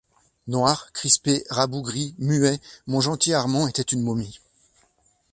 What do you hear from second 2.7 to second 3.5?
mon gentil